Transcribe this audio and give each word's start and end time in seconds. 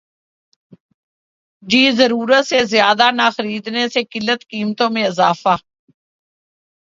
کراچی 1.63 1.91
ضرورت 1.91 2.43
سے 2.47 2.59
زیادہ 2.65 3.07
ٹا 3.17 3.27
خریدنے 3.29 3.83
سے 3.89 4.01
قلت 4.11 4.41
قیمتوں 4.49 4.89
میں 4.89 5.03
اضافہ 5.05 5.55